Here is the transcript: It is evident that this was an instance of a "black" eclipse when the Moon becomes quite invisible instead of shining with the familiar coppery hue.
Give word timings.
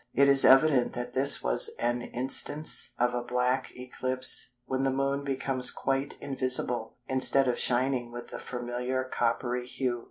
It 0.15 0.27
is 0.27 0.43
evident 0.43 0.93
that 0.93 1.13
this 1.13 1.43
was 1.43 1.69
an 1.77 2.01
instance 2.01 2.95
of 2.97 3.13
a 3.13 3.23
"black" 3.23 3.71
eclipse 3.77 4.49
when 4.65 4.83
the 4.83 4.89
Moon 4.89 5.23
becomes 5.23 5.69
quite 5.69 6.17
invisible 6.19 6.97
instead 7.07 7.47
of 7.47 7.59
shining 7.59 8.11
with 8.11 8.31
the 8.31 8.39
familiar 8.39 9.03
coppery 9.03 9.67
hue. 9.67 9.99